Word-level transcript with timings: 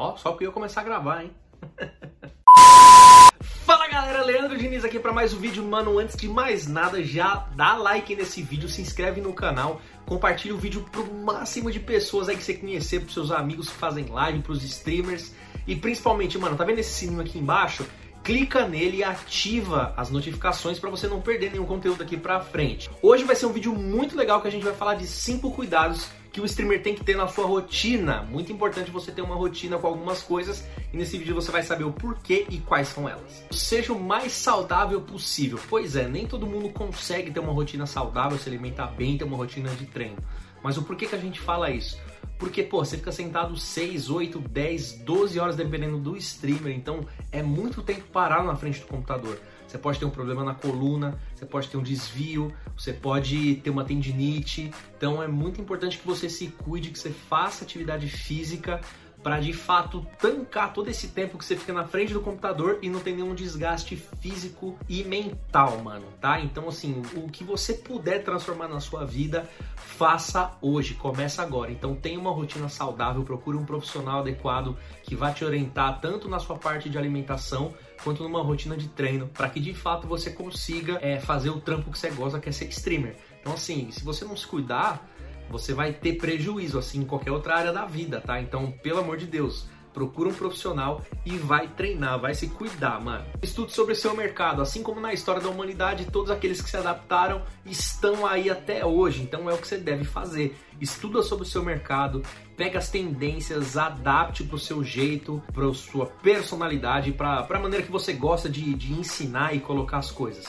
Ó, 0.00 0.16
só 0.16 0.32
que 0.32 0.46
eu 0.46 0.50
começar 0.50 0.80
a 0.80 0.84
gravar, 0.84 1.24
hein? 1.24 1.30
Fala 3.42 3.86
galera, 3.86 4.24
Leandro 4.24 4.56
Diniz 4.56 4.82
aqui 4.82 4.98
para 4.98 5.12
mais 5.12 5.34
um 5.34 5.38
vídeo. 5.38 5.62
Mano, 5.62 5.98
antes 5.98 6.16
de 6.16 6.26
mais 6.26 6.66
nada, 6.66 7.04
já 7.04 7.46
dá 7.54 7.76
like 7.76 8.16
nesse 8.16 8.40
vídeo, 8.40 8.66
se 8.66 8.80
inscreve 8.80 9.20
no 9.20 9.34
canal, 9.34 9.78
compartilha 10.06 10.54
o 10.54 10.58
vídeo 10.58 10.86
pro 10.90 11.04
máximo 11.12 11.70
de 11.70 11.78
pessoas 11.78 12.30
aí 12.30 12.36
que 12.38 12.42
você 12.42 12.54
conhecer, 12.54 13.00
pros 13.00 13.12
seus 13.12 13.30
amigos 13.30 13.68
que 13.68 13.76
fazem 13.76 14.06
live, 14.06 14.40
pros 14.40 14.64
streamers. 14.64 15.34
E 15.66 15.76
principalmente, 15.76 16.38
mano, 16.38 16.56
tá 16.56 16.64
vendo 16.64 16.78
esse 16.78 16.94
sininho 16.94 17.20
aqui 17.20 17.38
embaixo? 17.38 17.86
Clica 18.30 18.64
nele 18.64 18.98
e 18.98 19.02
ativa 19.02 19.92
as 19.96 20.08
notificações 20.08 20.78
para 20.78 20.88
você 20.88 21.08
não 21.08 21.20
perder 21.20 21.50
nenhum 21.50 21.66
conteúdo 21.66 22.04
aqui 22.04 22.16
pra 22.16 22.38
frente. 22.38 22.88
Hoje 23.02 23.24
vai 23.24 23.34
ser 23.34 23.46
um 23.46 23.52
vídeo 23.52 23.74
muito 23.74 24.16
legal 24.16 24.40
que 24.40 24.46
a 24.46 24.50
gente 24.52 24.62
vai 24.64 24.72
falar 24.72 24.94
de 24.94 25.04
5 25.04 25.50
cuidados 25.50 26.06
que 26.30 26.40
o 26.40 26.44
streamer 26.44 26.80
tem 26.80 26.94
que 26.94 27.02
ter 27.02 27.16
na 27.16 27.26
sua 27.26 27.44
rotina. 27.44 28.22
Muito 28.22 28.52
importante 28.52 28.88
você 28.88 29.10
ter 29.10 29.20
uma 29.20 29.34
rotina 29.34 29.78
com 29.78 29.86
algumas 29.88 30.22
coisas 30.22 30.64
e 30.92 30.96
nesse 30.96 31.18
vídeo 31.18 31.34
você 31.34 31.50
vai 31.50 31.64
saber 31.64 31.82
o 31.82 31.92
porquê 31.92 32.46
e 32.48 32.58
quais 32.58 32.86
são 32.86 33.08
elas. 33.08 33.44
Seja 33.50 33.92
o 33.92 33.98
mais 33.98 34.30
saudável 34.30 35.00
possível. 35.00 35.58
Pois 35.68 35.96
é, 35.96 36.06
nem 36.06 36.24
todo 36.24 36.46
mundo 36.46 36.68
consegue 36.68 37.32
ter 37.32 37.40
uma 37.40 37.52
rotina 37.52 37.84
saudável, 37.84 38.38
se 38.38 38.48
alimentar 38.48 38.86
bem, 38.86 39.18
ter 39.18 39.24
uma 39.24 39.36
rotina 39.36 39.70
de 39.70 39.86
treino. 39.86 40.18
Mas 40.62 40.76
o 40.76 40.84
porquê 40.84 41.06
que 41.06 41.16
a 41.16 41.18
gente 41.18 41.40
fala 41.40 41.68
isso? 41.68 41.98
Porque, 42.40 42.62
pô, 42.62 42.82
você 42.82 42.96
fica 42.96 43.12
sentado 43.12 43.54
6, 43.54 44.08
8, 44.08 44.38
10, 44.38 44.92
12 45.04 45.38
horas 45.38 45.56
dependendo 45.56 45.98
do 45.98 46.16
streamer, 46.16 46.74
então 46.74 47.06
é 47.30 47.42
muito 47.42 47.82
tempo 47.82 48.04
parado 48.10 48.46
na 48.46 48.56
frente 48.56 48.80
do 48.80 48.86
computador. 48.86 49.38
Você 49.68 49.76
pode 49.76 49.98
ter 49.98 50.06
um 50.06 50.10
problema 50.10 50.42
na 50.42 50.54
coluna, 50.54 51.20
você 51.34 51.44
pode 51.44 51.68
ter 51.68 51.76
um 51.76 51.82
desvio, 51.82 52.52
você 52.76 52.94
pode 52.94 53.56
ter 53.56 53.68
uma 53.68 53.84
tendinite. 53.84 54.72
Então 54.96 55.22
é 55.22 55.28
muito 55.28 55.60
importante 55.60 55.98
que 55.98 56.06
você 56.06 56.30
se 56.30 56.48
cuide, 56.48 56.90
que 56.90 56.98
você 56.98 57.10
faça 57.10 57.62
atividade 57.62 58.08
física 58.08 58.80
para 59.22 59.40
de 59.40 59.52
fato 59.52 60.06
tancar 60.18 60.72
todo 60.72 60.88
esse 60.88 61.08
tempo 61.08 61.36
que 61.36 61.44
você 61.44 61.56
fica 61.56 61.72
na 61.72 61.86
frente 61.86 62.12
do 62.12 62.20
computador 62.20 62.78
e 62.82 62.88
não 62.88 63.00
tem 63.00 63.14
nenhum 63.14 63.34
desgaste 63.34 63.96
físico 64.20 64.78
e 64.88 65.04
mental, 65.04 65.78
mano, 65.78 66.06
tá? 66.20 66.40
Então 66.40 66.68
assim, 66.68 67.02
o 67.16 67.28
que 67.28 67.44
você 67.44 67.74
puder 67.74 68.24
transformar 68.24 68.68
na 68.68 68.80
sua 68.80 69.04
vida, 69.04 69.48
faça 69.76 70.56
hoje, 70.62 70.94
começa 70.94 71.42
agora. 71.42 71.70
Então 71.70 71.94
tenha 71.94 72.18
uma 72.18 72.30
rotina 72.30 72.68
saudável, 72.68 73.22
procure 73.22 73.56
um 73.56 73.64
profissional 73.64 74.20
adequado 74.20 74.76
que 75.02 75.14
vai 75.14 75.34
te 75.34 75.44
orientar 75.44 76.00
tanto 76.00 76.28
na 76.28 76.38
sua 76.38 76.56
parte 76.56 76.88
de 76.88 76.96
alimentação 76.96 77.74
quanto 78.02 78.22
numa 78.22 78.42
rotina 78.42 78.76
de 78.76 78.88
treino, 78.88 79.28
para 79.28 79.50
que 79.50 79.60
de 79.60 79.74
fato 79.74 80.06
você 80.06 80.30
consiga 80.30 80.98
é, 81.02 81.20
fazer 81.20 81.50
o 81.50 81.60
trampo 81.60 81.90
que 81.90 81.98
você 81.98 82.10
gosta, 82.10 82.40
que 82.40 82.48
é 82.48 82.52
ser 82.52 82.68
streamer. 82.68 83.16
Então 83.40 83.52
assim, 83.52 83.90
se 83.90 84.02
você 84.02 84.24
não 84.24 84.36
se 84.36 84.46
cuidar, 84.46 85.06
você 85.50 85.74
vai 85.74 85.92
ter 85.92 86.14
prejuízo, 86.14 86.78
assim, 86.78 87.00
em 87.00 87.04
qualquer 87.04 87.32
outra 87.32 87.56
área 87.56 87.72
da 87.72 87.84
vida, 87.84 88.20
tá? 88.20 88.40
Então, 88.40 88.70
pelo 88.70 89.00
amor 89.00 89.16
de 89.16 89.26
Deus, 89.26 89.66
procura 89.92 90.28
um 90.28 90.34
profissional 90.34 91.02
e 91.26 91.36
vai 91.36 91.68
treinar, 91.68 92.18
vai 92.18 92.34
se 92.34 92.48
cuidar, 92.48 93.00
mano. 93.00 93.24
Estude 93.42 93.72
sobre 93.72 93.92
o 93.92 93.96
seu 93.96 94.14
mercado, 94.14 94.62
assim 94.62 94.82
como 94.82 95.00
na 95.00 95.12
história 95.12 95.42
da 95.42 95.48
humanidade, 95.48 96.06
todos 96.06 96.30
aqueles 96.30 96.62
que 96.62 96.70
se 96.70 96.76
adaptaram 96.76 97.42
estão 97.66 98.26
aí 98.26 98.48
até 98.48 98.84
hoje, 98.84 99.22
então 99.22 99.50
é 99.50 99.54
o 99.54 99.58
que 99.58 99.66
você 99.66 99.78
deve 99.78 100.04
fazer. 100.04 100.56
Estuda 100.80 101.22
sobre 101.22 101.44
o 101.44 101.48
seu 101.48 101.64
mercado, 101.64 102.22
pega 102.56 102.78
as 102.78 102.88
tendências, 102.88 103.76
adapte 103.76 104.44
para 104.44 104.56
o 104.56 104.58
seu 104.58 104.82
jeito, 104.82 105.42
para 105.52 105.72
sua 105.74 106.06
personalidade, 106.06 107.12
para 107.12 107.46
a 107.48 107.58
maneira 107.58 107.84
que 107.84 107.92
você 107.92 108.12
gosta 108.12 108.48
de, 108.48 108.74
de 108.74 108.92
ensinar 108.92 109.54
e 109.54 109.60
colocar 109.60 109.98
as 109.98 110.10
coisas. 110.10 110.46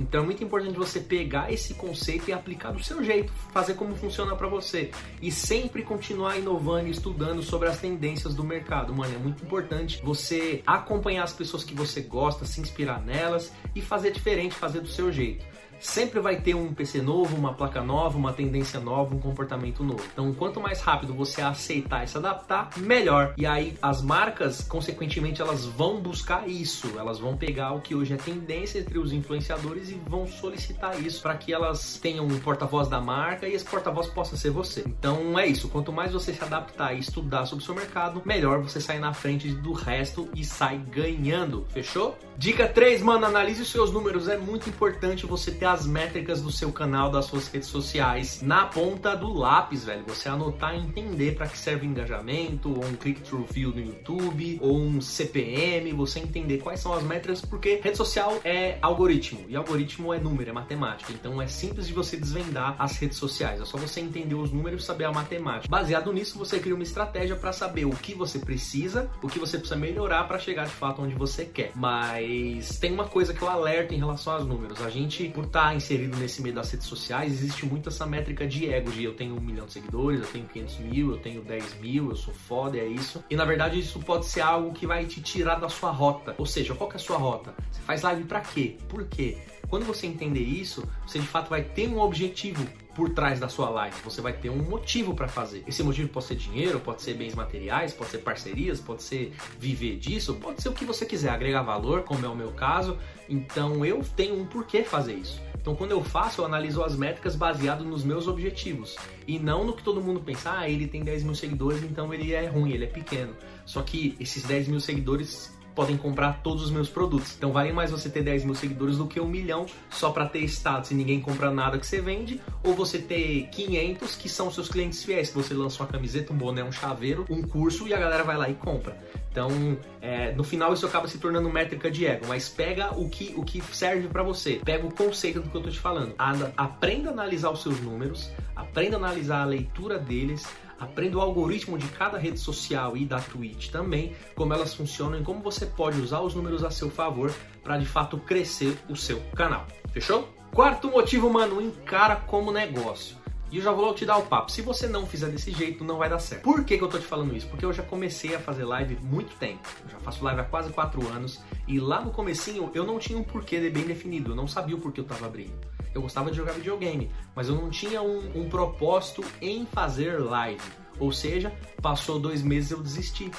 Então 0.00 0.22
é 0.22 0.24
muito 0.24 0.42
importante 0.42 0.76
você 0.76 0.98
pegar 0.98 1.52
esse 1.52 1.74
conceito 1.74 2.30
e 2.30 2.32
aplicar 2.32 2.72
do 2.72 2.82
seu 2.82 3.04
jeito, 3.04 3.30
fazer 3.52 3.74
como 3.74 3.94
funciona 3.94 4.34
para 4.34 4.48
você 4.48 4.90
e 5.20 5.30
sempre 5.30 5.82
continuar 5.82 6.38
inovando 6.38 6.88
e 6.88 6.90
estudando 6.90 7.42
sobre 7.42 7.68
as 7.68 7.78
tendências 7.78 8.34
do 8.34 8.42
mercado. 8.42 8.94
Mano, 8.94 9.14
é 9.14 9.18
muito 9.18 9.44
importante 9.44 10.00
você 10.02 10.62
acompanhar 10.66 11.24
as 11.24 11.34
pessoas 11.34 11.62
que 11.62 11.74
você 11.74 12.00
gosta, 12.00 12.46
se 12.46 12.60
inspirar 12.60 13.04
nelas 13.04 13.52
e 13.74 13.82
fazer 13.82 14.10
diferente, 14.10 14.54
fazer 14.54 14.80
do 14.80 14.88
seu 14.88 15.12
jeito 15.12 15.49
sempre 15.80 16.20
vai 16.20 16.40
ter 16.40 16.54
um 16.54 16.72
PC 16.72 17.00
novo, 17.02 17.36
uma 17.36 17.54
placa 17.54 17.82
nova, 17.82 18.16
uma 18.16 18.32
tendência 18.32 18.78
nova, 18.78 19.14
um 19.14 19.18
comportamento 19.18 19.82
novo. 19.82 20.04
Então, 20.12 20.32
quanto 20.34 20.60
mais 20.60 20.80
rápido 20.80 21.14
você 21.14 21.40
aceitar 21.40 22.04
e 22.04 22.08
se 22.08 22.16
adaptar, 22.16 22.70
melhor. 22.76 23.34
E 23.36 23.46
aí 23.46 23.76
as 23.80 24.02
marcas, 24.02 24.60
consequentemente, 24.60 25.40
elas 25.40 25.64
vão 25.64 26.00
buscar 26.00 26.48
isso. 26.48 26.92
Elas 26.98 27.18
vão 27.18 27.36
pegar 27.36 27.72
o 27.72 27.80
que 27.80 27.94
hoje 27.94 28.14
é 28.14 28.16
tendência 28.16 28.78
entre 28.78 28.98
os 28.98 29.12
influenciadores 29.12 29.90
e 29.90 29.94
vão 29.94 30.26
solicitar 30.26 31.00
isso 31.00 31.22
para 31.22 31.34
que 31.34 31.52
elas 31.52 31.98
tenham 32.00 32.26
um 32.26 32.38
porta-voz 32.38 32.88
da 32.88 33.00
marca 33.00 33.48
e 33.48 33.54
esse 33.54 33.64
porta-voz 33.64 34.06
possa 34.08 34.36
ser 34.36 34.50
você. 34.50 34.84
Então, 34.86 35.38
é 35.38 35.46
isso. 35.46 35.68
Quanto 35.68 35.92
mais 35.92 36.12
você 36.12 36.32
se 36.32 36.42
adaptar 36.42 36.94
e 36.94 37.00
estudar 37.00 37.46
sobre 37.46 37.62
o 37.62 37.66
seu 37.66 37.74
mercado, 37.74 38.22
melhor 38.24 38.60
você 38.60 38.80
sair 38.80 38.98
na 38.98 39.14
frente 39.14 39.48
do 39.48 39.72
resto 39.72 40.28
e 40.34 40.44
sai 40.44 40.78
ganhando. 40.78 41.66
Fechou? 41.70 42.18
Dica 42.36 42.66
3, 42.66 43.02
mano, 43.02 43.26
analise 43.26 43.62
os 43.62 43.70
seus 43.70 43.92
números. 43.92 44.28
É 44.28 44.36
muito 44.36 44.68
importante 44.68 45.26
você 45.26 45.50
ter 45.50 45.66
as 45.70 45.86
métricas 45.86 46.42
do 46.42 46.50
seu 46.50 46.72
canal, 46.72 47.10
das 47.10 47.26
suas 47.26 47.48
redes 47.48 47.68
sociais 47.68 48.42
na 48.42 48.66
ponta 48.66 49.16
do 49.16 49.32
lápis, 49.32 49.84
velho. 49.84 50.04
Você 50.08 50.28
anotar 50.28 50.74
e 50.74 50.78
entender 50.78 51.36
para 51.36 51.46
que 51.46 51.58
serve 51.58 51.86
engajamento, 51.86 52.68
ou 52.68 52.84
um 52.84 52.94
click-through 52.94 53.46
view 53.50 53.70
no 53.70 53.80
YouTube, 53.80 54.58
ou 54.60 54.78
um 54.78 55.00
CPM, 55.00 55.92
você 55.92 56.20
entender 56.20 56.58
quais 56.58 56.80
são 56.80 56.92
as 56.92 57.02
métricas, 57.02 57.40
porque 57.40 57.80
rede 57.82 57.96
social 57.96 58.40
é 58.44 58.78
algoritmo, 58.82 59.44
e 59.48 59.56
algoritmo 59.56 60.12
é 60.12 60.18
número, 60.18 60.50
é 60.50 60.52
matemática. 60.52 61.12
Então 61.12 61.40
é 61.40 61.46
simples 61.46 61.86
de 61.86 61.92
você 61.92 62.16
desvendar 62.16 62.74
as 62.78 62.96
redes 62.96 63.18
sociais. 63.18 63.60
É 63.60 63.64
só 63.64 63.78
você 63.78 64.00
entender 64.00 64.34
os 64.34 64.52
números 64.52 64.84
saber 64.84 65.04
a 65.04 65.12
matemática. 65.12 65.68
Baseado 65.68 66.12
nisso, 66.12 66.38
você 66.38 66.58
cria 66.58 66.74
uma 66.74 66.82
estratégia 66.82 67.36
para 67.36 67.52
saber 67.52 67.84
o 67.84 67.90
que 67.90 68.14
você 68.14 68.38
precisa, 68.38 69.10
o 69.22 69.28
que 69.28 69.38
você 69.38 69.58
precisa 69.58 69.78
melhorar 69.78 70.24
para 70.24 70.38
chegar 70.38 70.66
de 70.66 70.72
fato 70.72 71.02
onde 71.02 71.14
você 71.14 71.44
quer. 71.44 71.72
Mas 71.74 72.78
tem 72.78 72.92
uma 72.92 73.04
coisa 73.04 73.32
que 73.32 73.42
eu 73.42 73.48
alerto 73.48 73.94
em 73.94 73.98
relação 73.98 74.32
aos 74.32 74.46
números. 74.46 74.80
A 74.82 74.90
gente, 74.90 75.28
por 75.28 75.44
estar 75.44 75.59
tá 75.60 75.74
inserido 75.74 76.16
nesse 76.16 76.40
meio 76.40 76.54
das 76.54 76.70
redes 76.70 76.86
sociais, 76.86 77.34
existe 77.34 77.66
muito 77.66 77.90
essa 77.90 78.06
métrica 78.06 78.46
de 78.46 78.72
ego, 78.72 78.90
de 78.90 79.04
eu 79.04 79.12
tenho 79.12 79.36
um 79.36 79.40
milhão 79.40 79.66
de 79.66 79.74
seguidores, 79.74 80.20
eu 80.20 80.26
tenho 80.26 80.46
500 80.46 80.78
mil, 80.78 81.10
eu 81.10 81.18
tenho 81.18 81.42
10 81.42 81.80
mil, 81.80 82.08
eu 82.08 82.16
sou 82.16 82.32
foda, 82.32 82.78
é 82.78 82.86
isso. 82.86 83.22
E 83.28 83.36
na 83.36 83.44
verdade 83.44 83.78
isso 83.78 84.00
pode 84.00 84.24
ser 84.24 84.40
algo 84.40 84.72
que 84.72 84.86
vai 84.86 85.04
te 85.04 85.20
tirar 85.20 85.56
da 85.56 85.68
sua 85.68 85.90
rota. 85.90 86.34
Ou 86.38 86.46
seja, 86.46 86.74
qual 86.74 86.88
que 86.88 86.96
é 86.96 87.00
a 87.00 87.02
sua 87.02 87.18
rota? 87.18 87.54
Você 87.70 87.82
faz 87.82 88.00
live 88.00 88.24
para 88.24 88.40
quê? 88.40 88.78
Por 88.88 89.06
quê? 89.06 89.36
Quando 89.68 89.84
você 89.84 90.06
entender 90.06 90.40
isso, 90.40 90.82
você 91.06 91.18
de 91.18 91.26
fato 91.26 91.50
vai 91.50 91.62
ter 91.62 91.88
um 91.88 92.00
objetivo 92.00 92.66
por 92.94 93.10
trás 93.10 93.38
da 93.38 93.48
sua 93.48 93.68
live. 93.68 93.96
Você 94.02 94.22
vai 94.22 94.32
ter 94.32 94.48
um 94.48 94.62
motivo 94.62 95.14
para 95.14 95.28
fazer. 95.28 95.62
Esse 95.66 95.82
motivo 95.82 96.08
pode 96.08 96.24
ser 96.24 96.36
dinheiro, 96.36 96.80
pode 96.80 97.02
ser 97.02 97.14
bens 97.14 97.34
materiais, 97.34 97.92
pode 97.92 98.10
ser 98.10 98.18
parcerias, 98.18 98.80
pode 98.80 99.02
ser 99.02 99.32
viver 99.58 99.96
disso, 99.96 100.34
pode 100.34 100.62
ser 100.62 100.70
o 100.70 100.72
que 100.72 100.86
você 100.86 101.04
quiser, 101.04 101.28
agregar 101.28 101.62
valor, 101.62 102.02
como 102.02 102.24
é 102.24 102.28
o 102.28 102.34
meu 102.34 102.50
caso. 102.52 102.98
Então 103.28 103.84
eu 103.84 104.02
tenho 104.16 104.40
um 104.40 104.46
porquê 104.46 104.82
fazer 104.82 105.14
isso. 105.14 105.49
Então, 105.60 105.74
quando 105.76 105.90
eu 105.90 106.02
faço, 106.02 106.40
eu 106.40 106.46
analiso 106.46 106.82
as 106.82 106.96
métricas 106.96 107.36
baseado 107.36 107.84
nos 107.84 108.02
meus 108.02 108.26
objetivos 108.26 108.96
e 109.28 109.38
não 109.38 109.64
no 109.64 109.74
que 109.74 109.82
todo 109.82 110.00
mundo 110.00 110.20
pensa. 110.20 110.52
Ah, 110.58 110.68
ele 110.68 110.86
tem 110.86 111.02
10 111.02 111.24
mil 111.24 111.34
seguidores, 111.34 111.82
então 111.82 112.12
ele 112.14 112.32
é 112.32 112.46
ruim, 112.46 112.72
ele 112.72 112.84
é 112.84 112.88
pequeno. 112.88 113.34
Só 113.66 113.82
que 113.82 114.16
esses 114.18 114.42
10 114.44 114.68
mil 114.68 114.80
seguidores 114.80 115.54
podem 115.74 115.96
comprar 115.96 116.40
todos 116.42 116.64
os 116.64 116.70
meus 116.70 116.88
produtos. 116.88 117.34
Então 117.36 117.52
vale 117.52 117.72
mais 117.72 117.90
você 117.90 118.08
ter 118.08 118.22
10 118.22 118.44
mil 118.44 118.54
seguidores 118.54 118.96
do 118.96 119.06
que 119.06 119.20
um 119.20 119.26
milhão 119.26 119.66
só 119.90 120.10
para 120.10 120.26
ter 120.26 120.40
status 120.44 120.90
e 120.90 120.94
ninguém 120.94 121.20
compra 121.20 121.50
nada 121.50 121.78
que 121.78 121.86
você 121.86 122.00
vende, 122.00 122.40
ou 122.62 122.74
você 122.74 122.98
ter 122.98 123.48
500 123.50 124.14
que 124.16 124.28
são 124.28 124.50
seus 124.50 124.68
clientes 124.68 125.02
fiéis, 125.02 125.32
você 125.32 125.54
lança 125.54 125.82
uma 125.82 125.88
camiseta, 125.88 126.32
um 126.32 126.36
boné, 126.36 126.62
um 126.62 126.72
chaveiro, 126.72 127.24
um 127.30 127.42
curso 127.42 127.86
e 127.88 127.94
a 127.94 127.98
galera 127.98 128.24
vai 128.24 128.36
lá 128.36 128.48
e 128.48 128.54
compra. 128.54 128.96
Então, 129.30 129.78
é, 130.02 130.32
no 130.32 130.42
final 130.42 130.72
isso 130.72 130.84
acaba 130.86 131.06
se 131.06 131.18
tornando 131.18 131.48
métrica 131.48 131.90
de 131.90 132.04
ego, 132.04 132.26
mas 132.26 132.48
pega 132.48 132.92
o 132.98 133.08
que, 133.08 133.32
o 133.36 133.44
que 133.44 133.62
serve 133.72 134.08
para 134.08 134.22
você, 134.22 134.60
pega 134.64 134.84
o 134.84 134.92
conceito 134.92 135.40
do 135.40 135.48
que 135.48 135.56
eu 135.56 135.62
tô 135.62 135.70
te 135.70 135.78
falando. 135.78 136.14
Aprenda 136.56 137.10
a 137.10 137.12
analisar 137.12 137.50
os 137.50 137.62
seus 137.62 137.80
números, 137.80 138.30
aprenda 138.56 138.96
a 138.96 138.98
analisar 138.98 139.42
a 139.42 139.44
leitura 139.44 139.98
deles, 139.98 140.44
aprenda 140.80 141.18
o 141.18 141.20
algoritmo 141.20 141.78
de 141.78 141.86
cada 141.88 142.18
rede 142.18 142.40
social 142.40 142.96
e 142.96 143.04
da 143.04 143.20
Twitch 143.20 143.68
também, 143.68 144.16
como 144.34 144.54
elas 144.54 144.74
funcionam 144.74 145.20
e 145.20 145.22
como 145.22 145.40
você 145.40 145.66
pode 145.66 146.00
usar 146.00 146.20
os 146.20 146.34
números 146.34 146.64
a 146.64 146.70
seu 146.70 146.90
favor 146.90 147.32
para 147.62 147.76
de 147.76 147.86
fato 147.86 148.18
crescer 148.18 148.76
o 148.88 148.96
seu 148.96 149.20
canal. 149.36 149.66
Fechou? 149.92 150.28
Quarto 150.52 150.90
motivo, 150.90 151.30
mano, 151.30 151.60
encara 151.60 152.16
como 152.16 152.50
negócio. 152.50 153.20
E 153.52 153.56
eu 153.56 153.62
já 153.62 153.72
vou 153.72 153.92
te 153.92 154.06
dar 154.06 154.16
o 154.16 154.22
papo. 154.26 154.50
Se 154.50 154.62
você 154.62 154.86
não 154.86 155.04
fizer 155.04 155.28
desse 155.28 155.50
jeito, 155.50 155.82
não 155.82 155.98
vai 155.98 156.08
dar 156.08 156.20
certo. 156.20 156.42
Por 156.42 156.64
que, 156.64 156.78
que 156.78 156.84
eu 156.84 156.88
tô 156.88 156.98
te 156.98 157.04
falando 157.04 157.36
isso? 157.36 157.48
Porque 157.48 157.64
eu 157.64 157.72
já 157.72 157.82
comecei 157.82 158.34
a 158.34 158.38
fazer 158.38 158.64
live 158.64 158.96
muito 159.02 159.34
tempo. 159.36 159.68
Eu 159.84 159.90
já 159.90 159.98
faço 159.98 160.24
live 160.24 160.40
há 160.40 160.44
quase 160.44 160.72
4 160.72 161.08
anos. 161.08 161.40
E 161.66 161.80
lá 161.80 162.00
no 162.00 162.12
comecinho 162.12 162.70
eu 162.74 162.84
não 162.84 163.00
tinha 163.00 163.18
um 163.18 163.24
porquê 163.24 163.68
bem 163.68 163.84
definido. 163.84 164.32
Eu 164.32 164.36
não 164.36 164.46
sabia 164.46 164.76
o 164.76 164.80
porquê 164.80 165.00
eu 165.00 165.04
tava 165.04 165.26
abrindo. 165.26 165.52
Eu 165.94 166.02
gostava 166.02 166.30
de 166.30 166.36
jogar 166.36 166.52
videogame, 166.52 167.10
mas 167.34 167.48
eu 167.48 167.54
não 167.54 167.70
tinha 167.70 168.02
um, 168.02 168.30
um 168.34 168.48
propósito 168.48 169.24
em 169.40 169.66
fazer 169.66 170.20
live. 170.20 170.62
Ou 170.98 171.12
seja, 171.12 171.52
passou 171.80 172.20
dois 172.20 172.42
meses 172.42 172.70
eu 172.70 172.82
desisti. 172.82 173.30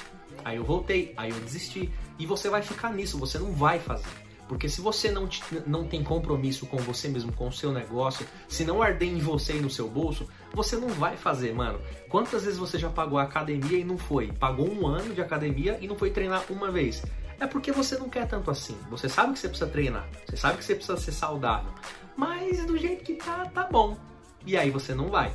Aí 0.43 0.57
eu 0.57 0.63
voltei, 0.63 1.13
aí 1.15 1.29
eu 1.29 1.39
desisti. 1.39 1.89
E 2.17 2.25
você 2.25 2.49
vai 2.49 2.61
ficar 2.61 2.91
nisso, 2.93 3.17
você 3.17 3.37
não 3.37 3.51
vai 3.53 3.79
fazer. 3.79 4.09
Porque 4.51 4.67
se 4.67 4.81
você 4.81 5.09
não, 5.09 5.27
te, 5.27 5.41
não 5.65 5.87
tem 5.87 6.03
compromisso 6.03 6.65
com 6.65 6.75
você 6.75 7.07
mesmo, 7.07 7.31
com 7.31 7.47
o 7.47 7.53
seu 7.53 7.71
negócio, 7.71 8.27
se 8.49 8.65
não 8.65 8.81
arder 8.81 9.07
em 9.07 9.17
você 9.17 9.55
e 9.55 9.61
no 9.61 9.69
seu 9.69 9.87
bolso, 9.87 10.27
você 10.53 10.75
não 10.75 10.89
vai 10.89 11.15
fazer, 11.15 11.53
mano. 11.53 11.79
Quantas 12.09 12.43
vezes 12.43 12.59
você 12.59 12.77
já 12.77 12.89
pagou 12.89 13.17
a 13.17 13.23
academia 13.23 13.77
e 13.77 13.85
não 13.85 13.97
foi? 13.97 14.29
Pagou 14.33 14.69
um 14.69 14.85
ano 14.85 15.13
de 15.13 15.21
academia 15.21 15.77
e 15.79 15.87
não 15.87 15.95
foi 15.95 16.11
treinar 16.11 16.43
uma 16.49 16.69
vez? 16.69 17.01
É 17.39 17.47
porque 17.47 17.71
você 17.71 17.97
não 17.97 18.09
quer 18.09 18.27
tanto 18.27 18.51
assim. 18.51 18.77
Você 18.89 19.07
sabe 19.07 19.31
que 19.31 19.39
você 19.39 19.47
precisa 19.47 19.69
treinar, 19.69 20.05
você 20.27 20.35
sabe 20.35 20.57
que 20.57 20.65
você 20.65 20.75
precisa 20.75 20.97
ser 20.97 21.13
saudável, 21.13 21.71
mas 22.15 22.65
do 22.65 22.77
jeito 22.77 23.03
que 23.03 23.15
tá, 23.15 23.45
tá 23.45 23.67
bom. 23.71 23.97
E 24.45 24.57
aí 24.57 24.69
você 24.69 24.93
não 24.93 25.09
vai. 25.09 25.31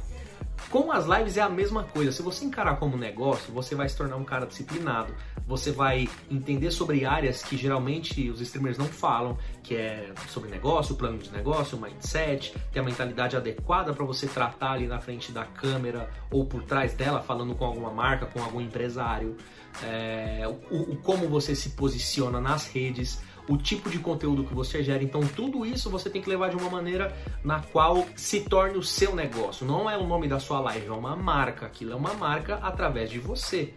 Com 0.71 0.91
as 0.91 1.07
lives 1.07 1.37
é 1.37 1.43
a 1.43 1.49
mesma 1.49 1.85
coisa. 1.85 2.11
Se 2.11 2.23
você 2.23 2.45
encarar 2.45 2.77
como 2.77 2.97
negócio, 2.97 3.53
você 3.53 3.75
vai 3.75 3.89
se 3.89 3.97
tornar 3.97 4.17
um 4.17 4.25
cara 4.25 4.47
disciplinado. 4.47 5.15
Você 5.47 5.71
vai 5.71 6.09
entender 6.29 6.73
sobre 6.73 7.05
áreas 7.05 7.43
que 7.43 7.57
geralmente 7.57 8.29
os 8.29 8.41
streamers 8.41 8.77
não 8.77 8.87
falam, 8.87 9.39
que 9.63 9.77
é 9.77 10.13
sobre 10.29 10.51
negócio, 10.51 10.97
plano 10.97 11.19
de 11.19 11.31
negócio, 11.31 11.79
mindset, 11.79 12.53
ter 12.73 12.81
a 12.81 12.83
mentalidade 12.83 13.37
adequada 13.37 13.93
para 13.95 14.05
você 14.05 14.27
tratar 14.27 14.73
ali 14.73 14.89
na 14.89 14.99
frente 14.99 15.31
da 15.31 15.45
câmera 15.45 16.11
ou 16.33 16.45
por 16.45 16.65
trás 16.65 16.95
dela, 16.95 17.23
falando 17.23 17.55
com 17.55 17.65
alguma 17.65 17.93
marca, 17.93 18.27
com 18.27 18.43
algum 18.43 18.61
empresário. 18.61 19.37
É, 19.85 20.49
o, 20.71 20.93
o 20.93 20.97
como 20.97 21.29
você 21.29 21.55
se 21.55 21.71
posiciona 21.71 22.41
nas 22.41 22.67
redes 22.67 23.21
o 23.49 23.57
tipo 23.57 23.89
de 23.89 23.99
conteúdo 23.99 24.45
que 24.45 24.55
você 24.55 24.83
gera. 24.83 25.03
Então, 25.03 25.21
tudo 25.21 25.65
isso 25.65 25.91
você 25.91 26.11
tem 26.11 26.23
que 26.23 26.29
levar 26.29 26.51
de 26.51 26.57
uma 26.57 26.71
maneira 26.71 27.17
na 27.45 27.61
qual 27.61 28.07
se 28.15 28.41
torne 28.41 28.77
o 28.77 28.83
seu 28.83 29.15
negócio. 29.15 29.67
Não 29.67 29.89
é 29.89 29.97
o 29.97 30.07
nome 30.07 30.29
da 30.29 30.39
sua 30.39 30.61
live, 30.61 30.87
é 30.87 30.93
uma 30.93 31.17
marca. 31.17 31.67
Aquilo 31.67 31.93
é 31.93 31.97
uma 31.97 32.15
marca 32.15 32.57
através 32.57 33.11
de 33.11 33.19
você. 33.19 33.75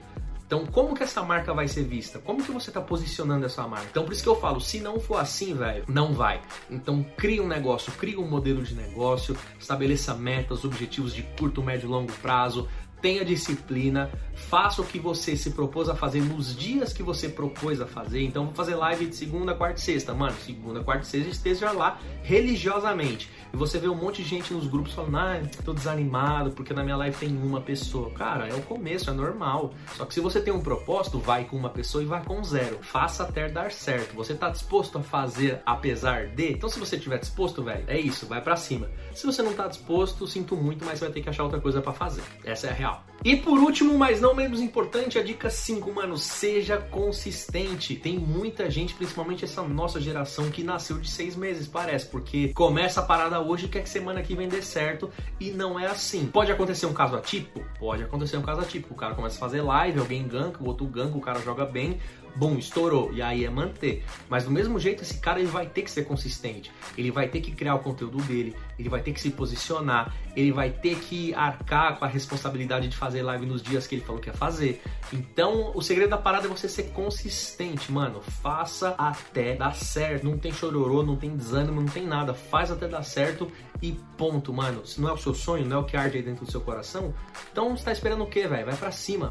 Então, 0.50 0.66
como 0.66 0.96
que 0.96 1.04
essa 1.04 1.22
marca 1.22 1.54
vai 1.54 1.68
ser 1.68 1.84
vista? 1.84 2.18
Como 2.18 2.44
que 2.44 2.52
você 2.52 2.72
está 2.72 2.82
posicionando 2.82 3.46
essa 3.46 3.68
marca? 3.68 3.86
Então, 3.92 4.04
por 4.04 4.12
isso 4.12 4.24
que 4.24 4.30
eu 4.30 4.36
falo, 4.36 4.60
se 4.60 4.80
não 4.80 5.00
for 5.00 5.18
assim, 5.18 5.54
velho, 5.54 5.84
não 5.88 6.12
vai. 6.12 6.42
Então, 6.72 7.06
crie 7.16 7.40
um 7.40 7.48
negócio, 7.48 7.92
crie 7.92 8.18
um 8.18 8.28
modelo 8.28 8.64
de 8.64 8.74
negócio, 8.74 9.38
estabeleça 9.60 10.16
metas, 10.16 10.66
objetivos 10.66 11.14
de 11.14 11.22
curto, 11.38 11.62
médio 11.62 11.86
e 11.86 11.92
longo 11.92 12.12
prazo, 12.14 12.68
tenha 13.02 13.24
disciplina, 13.24 14.10
faça 14.34 14.82
o 14.82 14.86
que 14.86 15.00
você 15.00 15.36
se 15.36 15.52
propôs 15.52 15.90
a 15.90 15.96
fazer 15.96 16.22
nos 16.22 16.56
dias 16.56 16.94
que 16.94 17.04
você 17.04 17.30
propôs 17.30 17.82
a 17.82 17.88
fazer. 17.88 18.24
Então, 18.24 18.46
vou 18.46 18.54
fazer 18.54 18.76
live 18.76 19.08
de 19.08 19.16
segunda, 19.16 19.54
quarta 19.54 19.80
e 19.80 19.84
sexta. 19.84 20.14
Mano, 20.14 20.36
segunda, 20.46 20.84
quarta 20.84 21.04
e 21.04 21.08
sexta 21.08 21.30
esteja 21.30 21.72
lá 21.72 22.00
religiosamente. 22.24 23.30
E 23.54 23.58
você 23.58 23.80
vê 23.80 23.88
um 23.88 23.96
monte 23.96 24.24
de 24.24 24.30
gente 24.30 24.54
nos 24.54 24.68
grupos 24.68 24.94
falando, 24.94 25.18
ah, 25.18 25.42
tô 25.64 25.74
desanimado 25.74 26.52
porque 26.52 26.74
na 26.74 26.84
minha 26.84 26.98
live 26.98 27.18
tem 27.18 27.30
uma 27.30 27.62
pessoa. 27.62 28.12
Cara, 28.12 28.48
é 28.48 28.54
o 28.54 28.62
começo, 28.62 29.10
é 29.10 29.14
normal. 29.14 29.74
Só 29.96 30.06
que 30.06 30.14
se 30.14 30.20
você 30.20 30.40
tem 30.40 30.54
um 30.54 30.62
propósito, 30.62 31.20
vai 31.20 31.46
com 31.46 31.56
uma 31.56 31.70
pessoa 31.70 32.04
e 32.04 32.08
vai 32.08 32.24
com 32.24 32.44
zero. 32.44 32.80
Faça 32.82 33.24
até 33.24 33.50
dar 33.50 33.72
certo. 33.72 34.16
Você 34.16 34.34
tá 34.36 34.50
disposto 34.50 34.98
a 34.98 35.02
fazer 35.02 35.62
apesar 35.66 36.28
de? 36.28 36.52
Então, 36.52 36.70
se 36.70 36.80
você 36.80 36.96
estiver 36.96 37.20
disposto, 37.20 37.64
velho, 37.64 37.84
é 37.88 38.00
isso, 38.00 38.26
vai 38.26 38.42
para 38.42 38.56
cima. 38.56 38.90
Se 39.14 39.26
você 39.26 39.42
não 39.42 39.54
tá 39.54 39.68
disposto, 39.68 40.28
sinto 40.28 40.56
muito, 40.56 40.86
mas 40.86 41.00
você 41.00 41.06
vai 41.06 41.14
ter 41.14 41.22
que 41.22 41.30
achar 41.30 41.44
outra 41.44 41.60
coisa 41.60 41.82
para 41.82 41.94
fazer. 41.94 42.24
Essa 42.44 42.68
é 42.68 42.70
a 42.70 42.74
real 42.74 42.89
real. 42.90 43.10
E 43.24 43.36
por 43.36 43.60
último, 43.60 43.98
mas 43.98 44.22
não 44.22 44.34
menos 44.34 44.62
importante, 44.62 45.20
a 45.20 45.24
dica 45.24 45.50
5, 45.50 45.94
mano, 45.94 46.18
seja 46.18 46.78
consistente. 46.78 47.94
Tem 47.94 48.18
muita 48.18 48.72
gente, 48.72 48.94
principalmente 48.94 49.44
essa 49.44 49.62
nossa 49.62 50.00
geração, 50.00 50.50
que 50.50 50.64
nasceu 50.64 50.98
de 51.00 51.12
seis 51.12 51.36
meses, 51.36 51.68
parece, 51.68 52.06
porque 52.06 52.54
começa 52.54 53.02
a 53.02 53.04
parada 53.04 53.42
hoje 53.42 53.66
e 53.66 53.70
quer 53.70 53.84
que 53.84 53.90
semana 53.90 54.22
que 54.22 54.34
vem 54.34 54.48
dê 54.48 54.62
certo, 54.62 55.12
e 55.38 55.52
não 55.52 55.78
é 55.78 55.88
assim. 55.88 56.28
Pode 56.28 56.50
acontecer 56.50 56.86
um 56.86 56.94
caso 56.94 57.18
atípico? 57.18 57.62
Pode 57.78 58.04
acontecer 58.04 58.38
um 58.38 58.42
caso 58.42 58.62
atípico. 58.62 58.94
O 58.94 58.98
cara 58.98 59.14
começa 59.14 59.36
a 59.36 59.40
fazer 59.40 59.62
live, 59.64 60.00
alguém 60.00 60.26
ganka, 60.26 60.64
o 60.64 60.68
outro 60.68 60.86
ganka, 60.86 61.18
o 61.18 61.22
cara 61.22 61.42
joga 61.42 61.66
bem, 61.66 62.00
bom, 62.36 62.58
estourou, 62.58 63.12
e 63.14 63.22
aí 63.22 63.46
é 63.46 63.50
manter. 63.50 64.04
Mas 64.30 64.44
do 64.44 64.52
mesmo 64.52 64.80
jeito, 64.80 65.04
esse 65.04 65.20
cara 65.20 65.40
ele 65.40 65.50
vai 65.50 65.68
ter 65.68 65.82
que 65.82 65.92
ser 65.92 66.04
consistente, 66.04 66.72
ele 66.98 67.12
vai 67.12 67.28
ter 67.28 67.42
que 67.42 67.52
criar 67.52 67.76
o 67.76 67.80
conteúdo 67.80 68.18
dele, 68.24 68.56
ele 68.78 68.90
vai 68.90 69.02
ter 69.02 69.14
que 69.14 69.22
se 69.22 69.30
posicionar, 69.32 70.14
ele 70.36 70.52
vai 70.52 70.70
ter 70.70 71.00
que 71.00 71.34
arcar 71.34 71.98
com 71.98 72.06
a 72.06 72.08
responsabilidade 72.08 72.88
de 72.88 72.96
fazer 72.96 73.22
live 73.22 73.46
nos 73.46 73.62
dias 73.62 73.88
que 73.88 73.96
ele 73.96 74.04
falou 74.04 74.22
que 74.22 74.30
ia 74.30 74.34
fazer. 74.34 74.82
Então, 75.12 75.72
o 75.76 75.82
segredo 75.82 76.10
da 76.10 76.18
parada 76.18 76.46
é 76.46 76.50
você 76.50 76.70
ser 76.70 76.92
consistente, 76.92 77.92
mano. 77.92 78.22
Faça 78.22 78.96
até 78.98 79.56
dar 79.56 79.76
certo. 79.76 80.26
Não 80.26 80.38
tem 80.38 80.52
chororô, 80.52 81.04
não 81.04 81.16
tem 81.16 81.36
desânimo, 81.36 81.82
não 81.82 81.88
tem 81.88 82.06
nada. 82.06 82.34
Faz 82.34 82.72
até 82.72 82.88
dar 82.88 83.04
certo 83.04 83.52
e 83.82 83.94
ponto, 84.18 84.54
mano. 84.54 84.86
Se 84.86 85.02
não 85.02 85.10
é 85.10 85.14
o 85.14 85.18
seu 85.18 85.34
sonho, 85.34 85.66
não 85.66 85.78
é 85.78 85.80
o 85.80 85.84
que 85.84 85.98
arde 85.98 86.18
aí 86.18 86.24
dentro 86.24 86.46
do 86.46 86.52
seu 86.52 86.62
coração, 86.62 87.14
então 87.52 87.76
você 87.76 87.86
tá 87.86 87.92
esperando 87.92 88.24
o 88.24 88.28
quê, 88.28 88.48
velho? 88.48 88.66
Vai 88.66 88.76
para 88.76 88.92
cima. 88.92 89.30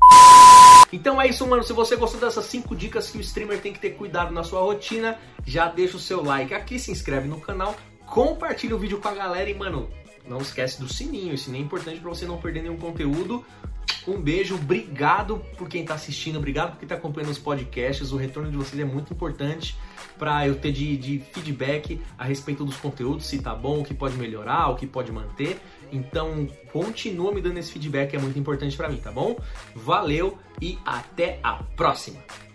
Então 0.92 1.20
é 1.20 1.26
isso, 1.28 1.46
mano. 1.46 1.62
Se 1.62 1.72
você 1.72 1.96
gostou 1.96 2.20
dessas 2.20 2.44
5 2.46 2.74
dicas 2.74 3.10
que 3.10 3.18
o 3.18 3.20
streamer 3.20 3.60
tem 3.60 3.72
que 3.72 3.78
ter 3.78 3.90
cuidado 3.90 4.32
na 4.32 4.42
sua 4.42 4.60
rotina, 4.60 5.18
já 5.46 5.68
deixa 5.68 5.96
o 5.96 6.00
seu 6.00 6.22
like 6.22 6.54
aqui, 6.54 6.78
se 6.78 6.90
inscreve 6.90 7.28
no 7.28 7.40
canal, 7.40 7.76
compartilha 8.06 8.74
o 8.74 8.78
vídeo 8.78 8.98
com 8.98 9.08
a 9.08 9.14
galera 9.14 9.50
e, 9.50 9.54
mano, 9.54 9.90
não 10.26 10.38
esquece 10.38 10.80
do 10.80 10.92
sininho. 10.92 11.34
Esse 11.34 11.44
sininho 11.44 11.62
é 11.62 11.66
importante 11.66 12.00
para 12.00 12.08
você 12.08 12.26
não 12.26 12.38
perder 12.38 12.62
nenhum 12.62 12.76
conteúdo. 12.76 13.44
Um 14.06 14.20
beijo, 14.20 14.54
obrigado 14.54 15.38
por 15.56 15.68
quem 15.68 15.82
está 15.82 15.94
assistindo, 15.94 16.36
obrigado 16.36 16.70
por 16.70 16.78
quem 16.78 16.86
está 16.86 16.94
acompanhando 16.94 17.30
os 17.30 17.38
podcasts. 17.38 18.10
O 18.10 18.16
retorno 18.16 18.50
de 18.50 18.56
vocês 18.56 18.80
é 18.80 18.84
muito 18.84 19.12
importante 19.12 19.76
para 20.18 20.46
eu 20.46 20.56
ter 20.56 20.72
de, 20.72 20.96
de, 20.96 21.18
feedback 21.18 22.00
a 22.16 22.24
respeito 22.24 22.64
dos 22.64 22.76
conteúdos, 22.76 23.26
se 23.26 23.38
tá 23.38 23.54
bom, 23.54 23.80
o 23.80 23.84
que 23.84 23.94
pode 23.94 24.16
melhorar, 24.16 24.68
o 24.68 24.76
que 24.76 24.86
pode 24.86 25.12
manter. 25.12 25.60
Então, 25.92 26.48
continua 26.72 27.32
me 27.32 27.40
dando 27.40 27.58
esse 27.58 27.70
feedback, 27.70 28.14
é 28.14 28.18
muito 28.18 28.38
importante 28.38 28.76
para 28.76 28.88
mim, 28.88 28.96
tá 28.96 29.12
bom? 29.12 29.36
Valeu 29.74 30.38
e 30.60 30.78
até 30.84 31.38
a 31.42 31.54
próxima! 31.76 32.47